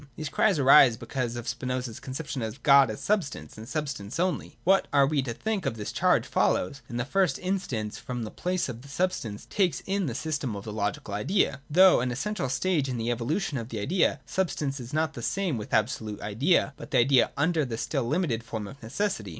These 0.15 0.29
cries 0.29 0.57
arise 0.57 0.97
because 0.97 1.35
of 1.35 1.47
Spinoza's 1.47 1.99
conception 1.99 2.41
of 2.41 2.63
God 2.63 2.89
as 2.89 2.99
substance, 3.01 3.55
and 3.55 3.69
substance 3.69 4.19
only. 4.19 4.57
What 4.63 4.87
we 4.91 5.19
are 5.19 5.21
to 5.25 5.33
think 5.35 5.67
of 5.67 5.75
this 5.77 5.91
charge 5.91 6.25
follows, 6.25 6.81
in 6.89 6.97
the 6.97 7.05
first 7.05 7.37
in 7.37 7.59
stance, 7.59 7.99
from 7.99 8.23
the 8.23 8.31
place 8.31 8.67
which 8.67 8.85
substance 8.87 9.45
takes 9.51 9.81
in 9.85 10.07
the 10.07 10.13
sys 10.13 10.39
tem 10.39 10.55
of 10.55 10.63
the 10.63 10.73
logical 10.73 11.13
idea. 11.13 11.61
Though 11.69 11.99
an 12.01 12.09
essential 12.09 12.49
stage 12.49 12.89
in 12.89 12.97
the 12.97 13.11
evolution 13.11 13.59
of 13.59 13.69
the 13.69 13.77
idea, 13.77 14.21
substance 14.25 14.79
is 14.79 14.91
not 14.91 15.13
the 15.13 15.21
same 15.21 15.55
with 15.59 15.69
abso 15.69 16.01
lute 16.01 16.21
Idea, 16.21 16.73
but 16.77 16.89
the 16.89 16.97
idea 16.97 17.29
under 17.37 17.63
the 17.63 17.77
still 17.77 18.05
limited 18.05 18.43
form 18.43 18.65
of 18.65 18.81
neces 18.81 19.21
sity. 19.23 19.29